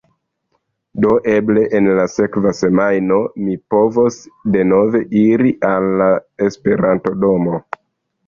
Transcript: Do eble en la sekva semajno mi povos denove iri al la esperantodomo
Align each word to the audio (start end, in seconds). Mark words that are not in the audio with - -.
Do 1.03 1.09
eble 1.33 1.65
en 1.79 1.89
la 1.97 2.05
sekva 2.13 2.53
semajno 2.59 3.19
mi 3.49 3.57
povos 3.75 4.17
denove 4.55 5.01
iri 5.21 5.53
al 5.69 5.87
la 6.03 6.09
esperantodomo 6.47 7.61